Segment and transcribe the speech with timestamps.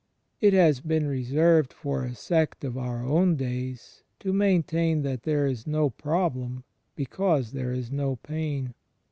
[0.39, 5.45] It has been reserved for a sect of our own days to maintain that there
[5.45, 6.63] is no problem,
[6.95, 8.73] because there is no pain!